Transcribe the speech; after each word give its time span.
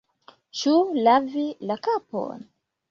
Ĉu 0.61 0.73
lavi 1.09 1.47
la 1.73 1.81
kapon? 1.91 2.45